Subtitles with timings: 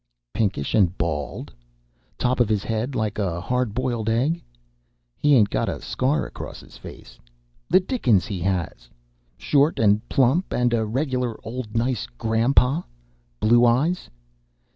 [0.33, 1.53] "Pinkish, and bald?
[2.17, 4.41] Top of his head like a hard boiled egg?
[5.15, 7.19] He ain't got a scar across his face?
[7.69, 8.89] The dickens he has!
[9.37, 12.81] Short and plump, and a reg'lar old nice grandpa?
[13.39, 14.09] Blue eyes?